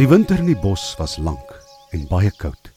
Die 0.00 0.08
winter 0.08 0.38
in 0.40 0.46
die 0.48 0.56
bos 0.56 0.94
was 0.96 1.18
lank 1.20 1.50
en 1.92 2.06
baie 2.08 2.30
koud. 2.32 2.70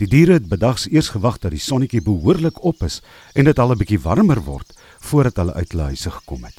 Die 0.00 0.08
diere 0.10 0.34
het 0.34 0.48
bedags 0.50 0.88
eers 0.90 1.12
gewag 1.14 1.36
dat 1.44 1.52
die 1.54 1.62
sonnetjie 1.62 2.00
behoorlik 2.02 2.58
op 2.66 2.82
is 2.82 2.96
en 3.38 3.46
dit 3.46 3.58
al 3.62 3.70
'n 3.70 3.78
bietjie 3.78 4.00
warmer 4.02 4.40
word 4.42 4.74
voordat 4.98 5.36
hulle 5.36 5.54
uit 5.54 5.70
hulle 5.70 5.86
huise 5.92 6.10
gekom 6.10 6.42
het. 6.44 6.58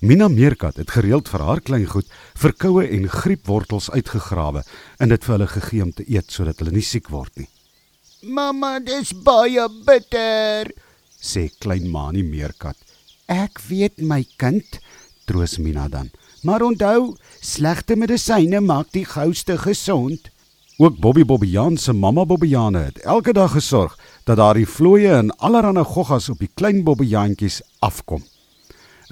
Mina 0.00 0.28
Meerkat 0.28 0.76
het 0.76 0.90
gereeld 0.90 1.28
vir 1.28 1.40
haar 1.40 1.60
kleingoed 1.60 2.06
verkoue 2.34 2.86
en 2.86 3.08
griepwortels 3.08 3.90
uitgegrawe 3.90 4.62
en 4.98 5.08
dit 5.08 5.24
vir 5.24 5.34
hulle 5.34 5.48
gegee 5.48 5.82
om 5.82 5.92
te 5.92 6.04
eet 6.06 6.30
sodat 6.30 6.58
hulle 6.58 6.70
nie 6.70 6.86
siek 6.86 7.08
word 7.08 7.36
nie. 7.36 7.48
Mamma, 8.22 8.78
dis 8.78 9.12
baie 9.12 9.68
bitter, 9.86 10.70
sê 11.20 11.50
klein 11.58 11.90
Mani 11.90 12.22
Meerkat. 12.22 12.76
Ek 13.26 13.58
weet 13.68 13.98
my 13.98 14.24
kind, 14.36 14.78
troos 15.26 15.58
Mina 15.58 15.88
dan. 15.88 16.10
Maar 16.40 16.62
onthou, 16.62 17.16
slegte 17.40 17.96
medisyne 17.96 18.60
maak 18.64 18.88
die 18.94 19.04
gouste 19.04 19.58
gesond. 19.58 20.30
Ook 20.80 20.96
Bobby 20.96 21.24
Bobbejaan 21.24 21.76
se 21.76 21.92
mamma 21.92 22.24
Bobbejane 22.24 22.78
het 22.78 22.98
elke 22.98 23.32
dag 23.32 23.52
gesorg 23.52 23.98
dat 24.24 24.36
daar 24.36 24.56
die 24.56 24.68
vlooie 24.68 25.12
en 25.12 25.34
allerlei 25.36 25.84
goggas 25.84 26.28
op 26.32 26.38
die 26.40 26.50
klein 26.54 26.84
Bobbejaantjies 26.84 27.60
afkom. 27.78 28.24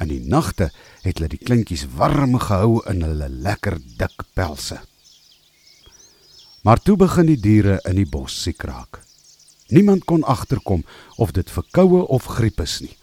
In 0.01 0.09
die 0.09 0.23
nagte 0.25 0.71
het 1.03 1.19
hulle 1.19 1.29
die 1.29 1.43
kleintjies 1.43 1.85
warm 1.97 2.39
gehou 2.41 2.81
in 2.89 3.03
hulle 3.05 3.29
lekker 3.29 3.77
dik 3.99 4.25
pelse. 4.33 4.81
Maar 6.63 6.81
toe 6.81 6.97
begin 6.97 7.29
die 7.29 7.41
diere 7.41 7.81
in 7.85 8.01
die 8.01 8.09
bos 8.09 8.43
siek 8.43 8.63
raak. 8.63 9.03
Niemand 9.69 10.05
kon 10.05 10.25
agterkom 10.25 10.85
of 11.17 11.37
dit 11.37 11.51
verkoue 11.51 12.07
of 12.09 12.25
griep 12.39 12.61
is 12.65 12.81
nie. 12.81 12.98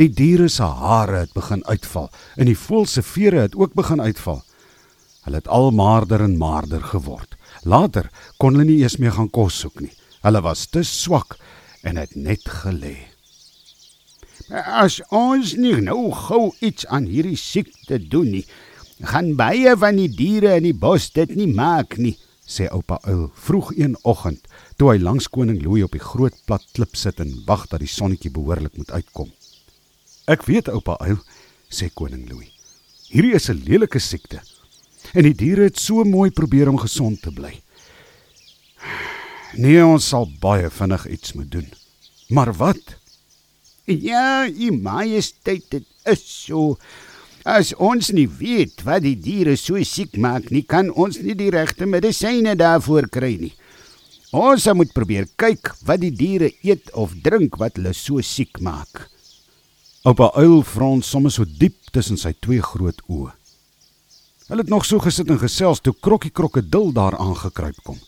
Die 0.00 0.08
diere 0.08 0.48
se 0.48 0.64
hare 0.64 1.18
het 1.26 1.34
begin 1.36 1.60
uitval 1.68 2.08
en 2.40 2.48
die 2.48 2.56
voël 2.56 2.86
se 2.88 3.02
vere 3.04 3.44
het 3.44 3.56
ook 3.56 3.74
begin 3.76 4.00
uitval. 4.00 4.40
Hulle 5.26 5.42
het 5.42 5.48
al 5.48 5.70
maarder 5.70 6.24
en 6.24 6.38
maarder 6.40 6.82
geword. 6.82 7.36
Later 7.62 8.08
kon 8.40 8.56
hulle 8.56 8.70
nie 8.70 8.80
eens 8.82 8.96
meer 8.96 9.12
gaan 9.12 9.30
kos 9.30 9.58
soek 9.60 9.82
nie. 9.84 9.92
Hulle 10.24 10.40
was 10.40 10.64
te 10.66 10.82
swak 10.82 11.36
en 11.82 12.00
het 12.00 12.16
net 12.16 12.48
gelê. 12.62 12.96
As 14.52 14.98
ons 15.12 15.54
nie 15.60 15.76
nou 15.84 16.10
gou 16.12 16.50
iets 16.60 16.86
aan 16.86 17.06
hierdie 17.08 17.38
siekte 17.38 18.00
doen 18.00 18.30
nie, 18.38 18.44
gaan 19.12 19.34
baie 19.36 19.76
van 19.76 20.00
die 20.00 20.08
diere 20.08 20.56
in 20.56 20.66
die 20.70 20.76
bos 20.76 21.10
dit 21.14 21.36
nie 21.36 21.48
maak 21.52 21.98
nie, 21.98 22.16
sê 22.46 22.66
oupa 22.72 22.98
Uil 23.06 23.28
vroeg 23.44 23.70
een 23.76 23.94
oggend 24.02 24.48
toe 24.76 24.92
hy 24.92 24.98
langs 25.02 25.28
koning 25.30 25.60
Louis 25.62 25.86
op 25.86 25.94
die 25.94 26.02
groot 26.02 26.36
plat 26.46 26.64
klip 26.76 26.98
sit 26.98 27.20
en 27.22 27.32
wag 27.46 27.68
dat 27.70 27.84
die 27.84 27.90
sonnetjie 27.90 28.32
behoorlik 28.34 28.76
moet 28.76 28.90
uitkom. 28.90 29.30
Ek 30.32 30.46
weet 30.48 30.70
oupa 30.72 30.96
Uil, 31.04 31.18
sê 31.68 31.90
koning 31.92 32.24
Louis. 32.30 32.48
Hierdie 33.12 33.34
is 33.36 33.50
'n 33.50 33.60
lelike 33.68 34.00
siekte. 34.00 34.40
En 35.12 35.24
die 35.28 35.34
diere 35.34 35.64
het 35.68 35.78
so 35.78 36.04
mooi 36.04 36.30
probeer 36.30 36.68
om 36.68 36.78
gesond 36.78 37.20
te 37.22 37.30
bly. 37.30 37.60
Nee, 39.54 39.84
ons 39.84 40.08
sal 40.08 40.30
baie 40.40 40.70
vinnig 40.70 41.06
iets 41.06 41.32
moet 41.32 41.50
doen. 41.50 41.68
Maar 42.30 42.52
wat? 42.56 42.96
Ja, 43.84 44.48
u 44.48 44.70
majesteit, 44.72 45.64
dit 45.70 45.84
is 46.04 46.44
so. 46.44 46.78
As 47.44 47.74
ons 47.74 48.10
nie 48.10 48.28
weet 48.28 48.82
wat 48.86 49.02
die 49.02 49.18
diere 49.18 49.56
so 49.56 49.76
siek 49.82 50.16
maak 50.16 50.50
nie, 50.50 50.62
kan 50.62 50.90
ons 50.94 51.18
nie 51.18 51.34
die 51.34 51.50
regte 51.50 51.86
medisyne 51.86 52.56
daarvoor 52.56 53.08
kry 53.10 53.36
nie. 53.36 53.52
Ons 54.32 54.64
moet 54.72 54.92
probeer 54.94 55.26
kyk 55.36 55.74
wat 55.84 56.00
die 56.00 56.14
diere 56.14 56.52
eet 56.62 56.88
of 56.94 57.12
drink 57.22 57.58
wat 57.58 57.76
hulle 57.76 57.92
so 57.92 58.22
siek 58.22 58.60
maak. 58.60 59.11
Oupa 60.02 60.32
Uil 60.34 60.64
frons 60.66 61.06
sommer 61.06 61.30
so 61.30 61.44
diep 61.46 61.76
tussen 61.94 62.18
sy 62.18 62.32
twee 62.42 62.58
groot 62.58 62.98
oë. 63.06 63.28
Hulle 64.48 64.64
het 64.64 64.72
nog 64.72 64.82
so 64.82 64.98
gesit 64.98 65.28
en 65.30 65.38
gesels 65.38 65.78
toe 65.78 65.92
Krokkie 65.94 66.32
Krokodil 66.34 66.90
daar 66.96 67.14
aangekruip 67.22 67.78
kom. 67.86 68.00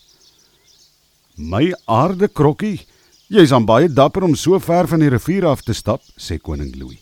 "My 1.37 1.71
aarde 1.87 2.27
Krokkie, 2.27 2.81
jy's 3.29 3.53
aan 3.55 3.65
baie 3.65 3.87
dapper 3.87 4.23
om 4.27 4.35
so 4.35 4.59
ver 4.59 4.87
van 4.87 4.99
die 4.99 5.09
rivier 5.09 5.45
af 5.45 5.61
te 5.61 5.73
stap," 5.73 6.01
sê 6.19 6.37
koning 6.37 6.75
Louis. 6.75 6.99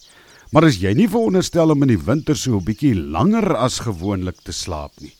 "Maar 0.51 0.67
is 0.67 0.77
jy 0.77 0.93
nie 0.93 1.09
veronderstel 1.09 1.71
om 1.71 1.81
in 1.81 1.87
die 1.87 2.05
winter 2.05 2.35
so 2.35 2.57
'n 2.57 2.63
bietjie 2.63 2.93
langer 2.93 3.55
as 3.55 3.79
gewoonlik 3.79 4.43
te 4.43 4.51
slaap 4.51 4.91
nie?" 5.01 5.15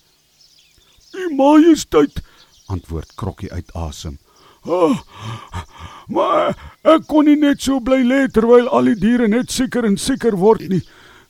"U 1.14 1.36
majesteit," 1.36 2.22
antwoord 2.68 3.16
Krokkie 3.16 3.52
uit 3.52 3.74
asem. 3.74 4.20
Oh, 4.66 5.00
maar 6.14 6.54
ek 6.84 7.08
kon 7.10 7.26
nie 7.28 7.40
net 7.40 7.62
so 7.64 7.80
bly 7.84 8.02
lê 8.06 8.26
terwyl 8.34 8.70
al 8.70 8.92
die 8.92 9.00
diere 9.00 9.28
net 9.32 9.52
seker 9.52 9.88
en 9.88 9.98
seker 9.98 10.38
word 10.40 10.68
nie. 10.70 10.84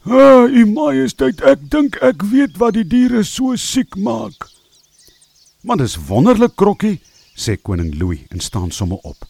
Ah, 0.03 0.49
u 0.51 0.65
majesteit, 0.67 1.39
ek 1.47 1.69
dink 1.71 1.95
ek 2.03 2.25
weet 2.31 2.57
wat 2.59 2.75
die 2.75 2.87
diere 2.87 3.23
so 3.23 3.55
siek 3.55 3.95
maak. 3.95 4.49
Maar 5.63 5.79
dis 5.79 5.95
wonderlik, 6.09 6.57
Krokkie, 6.59 6.97
sê 7.39 7.55
koning 7.55 7.93
Louis 7.95 8.25
en 8.29 8.43
staan 8.43 8.71
sommer 8.71 8.99
op. 9.07 9.23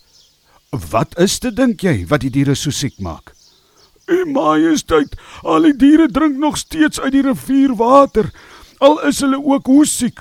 Wat 0.90 1.13
is 1.22 1.38
dit 1.40 1.53
dink 1.56 1.86
jy 1.86 2.08
wat 2.09 2.24
die 2.25 2.34
diere 2.34 2.56
so 2.58 2.74
siek 2.74 2.97
maak? 2.97 3.36
U 4.09 4.25
majesteit, 4.34 5.13
al 5.46 5.69
die 5.69 5.75
diere 5.78 6.09
drink 6.12 6.40
nog 6.42 6.58
steeds 6.58 7.00
uit 7.00 7.13
die 7.13 7.22
rivierwater. 7.24 8.31
Al 8.84 8.97
is 9.08 9.22
hulle 9.22 9.38
ook 9.38 9.69
hoe 9.69 9.86
siek, 9.88 10.19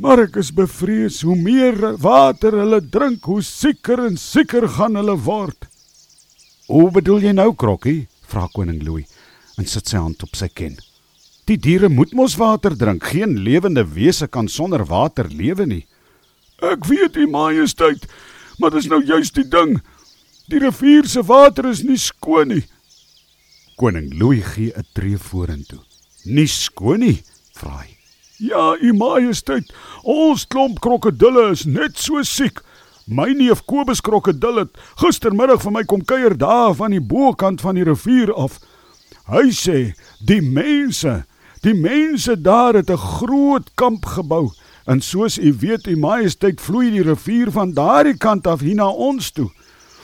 Maar 0.00 0.22
ek 0.24 0.38
is 0.40 0.48
bevrees 0.56 1.18
hoe 1.28 1.34
meer 1.36 1.76
water 2.00 2.54
hulle 2.56 2.78
drink, 2.80 3.26
hoe 3.28 3.42
sieker 3.44 4.00
en 4.06 4.14
sieker 4.16 4.64
gaan 4.78 4.96
hulle 4.96 5.16
word. 5.26 5.66
"Hoe 6.68 6.90
bedoel 6.90 7.20
jy 7.20 7.32
nou, 7.32 7.52
Krokkie?" 7.54 8.08
vra 8.24 8.48
koning 8.54 8.82
Louis 8.82 9.04
en 9.58 9.66
sit 9.66 9.86
sy 9.88 9.98
hand 9.98 10.22
op 10.22 10.34
sy 10.36 10.48
ken. 10.48 10.78
"Die 11.44 11.58
diere 11.58 11.88
moet 11.88 12.14
mos 12.14 12.36
water 12.36 12.76
drink. 12.76 13.04
Geen 13.04 13.36
lewende 13.44 13.84
wese 13.84 14.26
kan 14.26 14.48
sonder 14.48 14.86
water 14.86 15.28
lewe 15.28 15.66
nie." 15.66 15.86
"Ek 16.62 16.86
weet, 16.86 17.16
u 17.16 17.26
majesteit, 17.26 18.06
maar 18.58 18.70
dis 18.70 18.88
nou 18.88 19.04
juist 19.04 19.34
die 19.34 19.48
ding. 19.48 19.82
Die 20.48 20.58
rivier 20.58 21.06
se 21.06 21.22
water 21.22 21.68
is 21.68 21.82
nie 21.82 21.98
skoon 21.98 22.48
nie." 22.48 22.64
Koning 23.76 24.18
Louis 24.18 24.44
gee 24.44 24.72
'n 24.74 24.84
tree 24.94 25.18
vorentoe. 25.18 25.80
"Nie 26.24 26.46
skoon 26.46 27.00
nie?" 27.00 27.22
vra 27.52 27.84
hy. 27.84 27.99
Ja, 28.40 28.76
u 28.80 28.92
majesteit, 28.96 29.68
ons 30.00 30.46
klomp 30.48 30.78
krokodille 30.80 31.50
is 31.52 31.66
net 31.68 31.98
so 32.00 32.22
siek. 32.24 32.62
My 33.04 33.34
neef 33.36 33.60
Kobus 33.68 34.00
krokodil 34.00 34.62
het 34.62 34.78
gistermiddag 35.02 35.60
vir 35.60 35.74
my 35.74 35.82
kom 35.84 36.00
kuier 36.08 36.32
daar 36.40 36.72
van 36.78 36.94
die 36.94 37.02
bokant 37.04 37.60
van 37.60 37.76
die 37.76 37.84
rivier 37.84 38.32
af. 38.32 38.56
Hy 39.28 39.50
sê 39.52 39.78
die 40.24 40.40
mense, 40.40 41.18
die 41.60 41.76
mense 41.76 42.38
daar 42.40 42.80
het 42.80 42.88
'n 42.88 42.96
groot 42.96 43.68
kamp 43.76 44.06
gebou 44.06 44.48
en 44.86 45.00
soos 45.00 45.36
u 45.38 45.52
weet, 45.60 45.86
u 45.86 45.96
majesteit 45.96 46.60
vloei 46.60 46.90
die 46.90 47.04
rivier 47.04 47.50
van 47.50 47.74
daardie 47.74 48.16
kant 48.16 48.46
af 48.46 48.60
hier 48.60 48.74
na 48.74 48.88
ons 48.88 49.30
toe. 49.30 49.50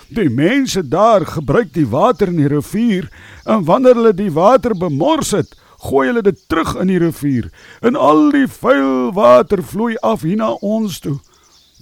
Die 0.09 0.29
mense 0.29 0.83
daar 0.89 1.25
gebruik 1.27 1.73
die 1.73 1.89
water 1.89 2.29
in 2.29 2.37
die 2.37 2.49
rivier 2.49 3.09
en 3.45 3.65
wanneer 3.65 3.95
hulle 3.95 4.15
die 4.15 4.33
water 4.33 4.77
bemors 4.77 5.31
het, 5.31 5.57
gooi 5.85 6.07
hulle 6.09 6.23
dit 6.23 6.39
terug 6.49 6.75
in 6.81 6.91
die 6.93 7.01
rivier 7.03 7.51
en 7.83 7.97
al 7.97 8.31
die 8.35 8.47
vuil 8.49 9.13
water 9.17 9.63
vloei 9.63 9.97
af 10.03 10.23
hier 10.23 10.41
na 10.41 10.53
ons 10.61 11.01
toe. 11.05 11.19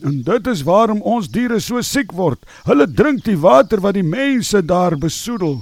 En 0.03 0.23
dit 0.27 0.47
is 0.51 0.65
waarom 0.67 1.01
ons 1.03 1.29
diere 1.31 1.61
so 1.63 1.81
siek 1.83 2.13
word. 2.13 2.43
Hulle 2.67 2.87
drink 2.91 3.23
die 3.25 3.39
water 3.39 3.81
wat 3.81 3.95
die 3.95 4.07
mense 4.07 4.65
daar 4.67 4.99
besoedel. 4.99 5.61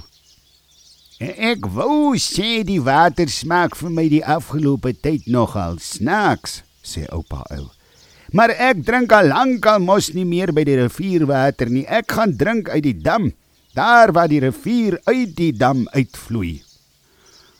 Ek 1.21 1.67
wou 1.71 2.17
sê 2.19 2.63
die 2.67 2.81
water 2.83 3.29
smaak 3.29 3.77
vir 3.79 3.93
my 3.93 4.07
die 4.11 4.23
afgelope 4.25 4.91
tyd 5.05 5.29
nogal 5.31 5.77
snaaks, 5.79 6.63
sê 6.83 7.05
oupa 7.13 7.45
Uil. 7.53 7.69
Maar 8.33 8.55
ek 8.71 8.81
drink 8.83 9.13
al 9.13 9.29
lank 9.29 9.65
al 9.69 9.79
mos 9.79 10.09
nie 10.17 10.25
meer 10.25 10.51
by 10.51 10.65
die 10.65 10.79
rivierwater 10.81 11.69
nie. 11.69 11.85
Ek 11.85 12.17
gaan 12.17 12.33
drink 12.35 12.71
uit 12.73 12.83
die 12.83 12.97
dam, 12.97 13.29
daar 13.77 14.11
waar 14.11 14.27
die 14.27 14.41
rivier 14.41 14.97
uit 15.05 15.35
die 15.37 15.53
dam 15.53 15.85
uitvloei. 15.93 16.57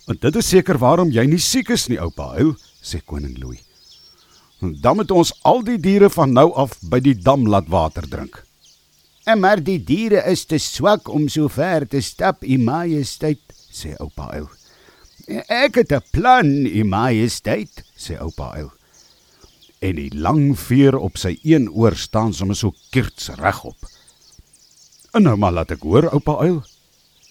Want 0.06 0.22
dit 0.22 0.36
is 0.36 0.50
seker 0.52 0.78
waarom 0.82 1.12
jy 1.16 1.24
nie 1.30 1.40
siek 1.40 1.70
is 1.72 1.88
nie, 1.88 2.00
oupa 2.02 2.34
Huil, 2.36 2.56
sê 2.84 3.00
koning 3.06 3.38
Louis. 3.40 3.62
Dan 4.60 5.00
moet 5.00 5.12
ons 5.12 5.32
al 5.48 5.64
die 5.64 5.78
diere 5.80 6.10
van 6.12 6.34
nou 6.36 6.50
af 6.60 6.76
by 6.92 7.00
die 7.04 7.16
dam 7.16 7.48
laat 7.48 7.70
water 7.72 8.08
drink. 8.08 8.42
En 9.24 9.40
maar 9.40 9.62
die 9.64 9.80
diere 9.80 10.24
is 10.28 10.44
te 10.48 10.60
swak 10.60 11.08
om 11.08 11.30
so 11.32 11.48
ver 11.52 11.88
te 11.88 12.02
stap, 12.04 12.44
u 12.44 12.58
majesteit, 12.60 13.40
sê 13.72 13.94
oupa 14.04 14.28
Huil. 14.34 14.50
Ek 15.48 15.80
het 15.80 15.92
'n 15.92 16.04
plan, 16.12 16.66
u 16.66 16.84
majesteit, 16.84 17.84
sê 17.96 18.20
oupa 18.20 18.52
Huil. 18.56 18.72
En 19.80 19.96
die 19.96 20.12
lang 20.16 20.60
veer 20.60 20.98
op 20.98 21.18
sy 21.18 21.40
een 21.44 21.70
oor 21.72 21.96
staan 21.96 22.34
sommer 22.34 22.56
so 22.56 22.74
kirts 22.92 23.30
regop. 23.40 23.78
En 25.14 25.24
nou 25.24 25.36
maar 25.38 25.52
laat 25.52 25.72
ek 25.72 25.84
hoor, 25.84 26.12
oupa 26.12 26.40
Huil, 26.44 26.64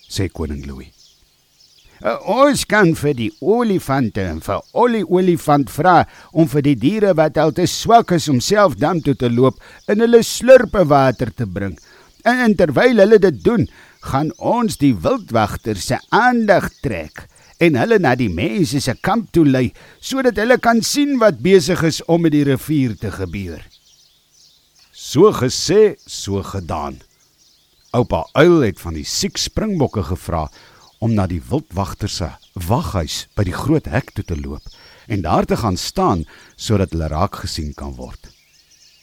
sê 0.08 0.28
koning 0.32 0.66
Louis. 0.66 1.01
Uh, 2.02 2.16
ons 2.26 2.64
kan 2.66 2.88
vir 2.98 3.12
die 3.14 3.28
olifante 3.46 4.24
en 4.26 4.40
vir 4.42 4.62
olie 4.74 5.04
olifant 5.06 5.68
vra 5.70 6.00
om 6.34 6.48
vir 6.50 6.64
die 6.66 6.74
diere 6.74 7.12
wat 7.14 7.36
al 7.38 7.52
te 7.54 7.62
swak 7.70 8.10
is 8.16 8.26
om 8.32 8.40
self 8.42 8.74
dam 8.80 8.98
toe 9.06 9.14
te 9.14 9.30
loop 9.30 9.60
in 9.86 10.02
hulle 10.02 10.18
slurpe 10.26 10.82
water 10.90 11.30
te 11.30 11.46
bring. 11.46 11.76
En, 12.26 12.40
en 12.48 12.56
terwyl 12.58 12.98
hulle 13.04 13.20
dit 13.22 13.38
doen, 13.46 13.68
gaan 14.02 14.32
ons 14.38 14.80
die 14.82 14.90
wildwagter 14.98 15.78
se 15.78 16.00
aandag 16.10 16.72
trek 16.82 17.28
en 17.62 17.78
hulle 17.78 18.00
na 18.02 18.16
die 18.18 18.32
mense 18.34 18.82
se 18.82 18.96
kamp 18.98 19.30
toe 19.30 19.46
lei 19.46 19.68
sodat 20.02 20.42
hulle 20.42 20.58
kan 20.58 20.82
sien 20.82 21.20
wat 21.22 21.38
besig 21.44 21.86
is 21.86 22.02
om 22.10 22.26
met 22.26 22.34
die 22.34 22.42
rivier 22.50 22.98
te 22.98 23.14
gebeur. 23.14 23.62
So 24.90 25.30
gesê, 25.38 25.94
so 26.02 26.42
gedaan. 26.42 26.98
Oupa 27.94 28.24
Uil 28.34 28.72
het 28.72 28.82
van 28.82 28.98
die 28.98 29.06
siek 29.06 29.38
springbokke 29.38 30.02
gevra 30.10 30.48
om 31.02 31.14
na 31.18 31.26
die 31.26 31.42
wildwagter 31.42 32.10
se 32.10 32.28
waghuis 32.68 33.26
by 33.34 33.44
die 33.48 33.56
groot 33.56 33.88
hek 33.90 34.12
toe 34.14 34.24
te 34.26 34.38
loop 34.38 34.66
en 35.10 35.24
daar 35.24 35.48
te 35.48 35.58
gaan 35.58 35.76
staan 35.76 36.22
sodat 36.54 36.94
hulle 36.94 37.08
raak 37.10 37.40
gesien 37.42 37.72
kan 37.74 37.96
word. 37.98 38.30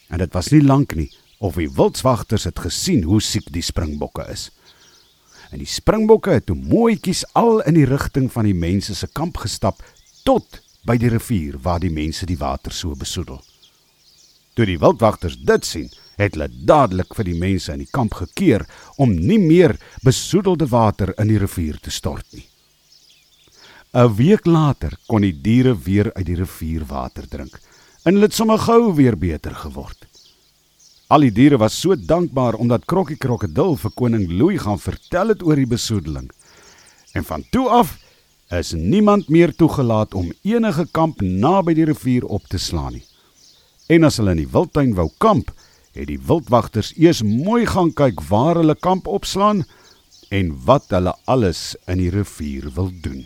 En 0.07 0.24
dit 0.24 0.31
was 0.34 0.51
nie 0.54 0.63
lank 0.63 0.96
nie 0.96 1.10
of 1.44 1.60
die 1.60 1.69
wildswagters 1.72 2.48
het 2.48 2.60
gesien 2.60 3.04
hoe 3.07 3.19
siek 3.24 3.51
die 3.51 3.63
springbokke 3.63 4.25
is. 4.31 4.50
En 5.51 5.60
die 5.60 5.69
springbokke 5.69 6.38
het 6.38 6.48
toe 6.48 6.56
mooietjies 6.56 7.25
al 7.40 7.60
in 7.68 7.75
die 7.75 7.88
rigting 7.90 8.30
van 8.31 8.48
die 8.48 8.56
mense 8.56 8.95
se 8.95 9.07
kamp 9.12 9.40
gestap 9.44 9.84
tot 10.24 10.62
by 10.88 10.95
die 11.00 11.12
rivier 11.12 11.57
waar 11.63 11.81
die 11.84 11.94
mense 11.94 12.28
die 12.30 12.40
water 12.40 12.75
so 12.75 12.95
besoedel. 12.95 13.42
Toe 14.56 14.68
die 14.68 14.80
wildwagters 14.80 15.40
dit 15.48 15.66
sien, 15.66 15.90
het 16.19 16.36
hulle 16.36 16.50
dadelik 16.51 17.16
vir 17.16 17.30
die 17.30 17.39
mense 17.39 17.74
in 17.74 17.83
die 17.83 17.92
kamp 17.92 18.18
gekeer 18.19 18.66
om 18.98 19.16
nie 19.16 19.39
meer 19.39 19.77
besoedelde 20.04 20.68
water 20.69 21.13
in 21.18 21.31
die 21.31 21.39
rivier 21.39 21.80
te 21.80 21.92
stort 21.92 22.25
nie. 22.33 22.45
'n 23.94 24.16
Week 24.16 24.45
later 24.45 24.94
kon 25.07 25.21
die 25.21 25.33
diere 25.33 25.74
weer 25.74 26.12
uit 26.13 26.25
die 26.25 26.36
rivierwater 26.36 27.25
drink 27.27 27.56
en 28.06 28.13
hulle 28.13 28.27
het 28.27 28.36
sommer 28.36 28.60
gou 28.60 28.94
weer 28.95 29.18
beter 29.18 29.56
geword. 29.56 30.06
Al 31.10 31.25
die 31.25 31.31
diere 31.33 31.57
was 31.57 31.74
so 31.74 31.95
dankbaar 31.95 32.54
omdat 32.62 32.86
Krokkie 32.86 33.18
Krokodil 33.18 33.75
vir 33.81 33.92
koning 33.98 34.27
Louis 34.30 34.62
gaan 34.62 34.77
vertel 34.77 35.33
het 35.33 35.42
oor 35.42 35.56
die 35.56 35.66
besoedeling. 35.66 36.30
En 37.18 37.25
van 37.25 37.44
toe 37.50 37.66
af 37.69 37.98
is 38.54 38.74
niemand 38.74 39.30
meer 39.30 39.56
toegelaat 39.56 40.13
om 40.13 40.30
enige 40.44 40.86
kamp 40.92 41.21
naby 41.21 41.74
die 41.74 41.88
rivier 41.89 42.25
op 42.25 42.45
te 42.48 42.57
slaan 42.57 42.94
nie. 42.94 43.06
En 43.89 44.06
as 44.06 44.19
hulle 44.21 44.36
in 44.38 44.44
die 44.44 44.51
wildtuin 44.54 44.94
wou 44.94 45.10
kamp, 45.18 45.50
het 45.97 46.07
die 46.12 46.19
wildwagters 46.21 46.94
eers 46.97 47.24
mooi 47.25 47.65
gaan 47.65 47.94
kyk 47.94 48.21
waar 48.30 48.62
hulle 48.62 48.75
kamp 48.75 49.07
opslaan 49.07 49.65
en 50.30 50.53
wat 50.65 50.89
hulle 50.94 51.15
alles 51.25 51.75
in 51.89 52.01
die 52.03 52.12
rivier 52.13 52.69
wil 52.75 52.91
doen. 53.01 53.25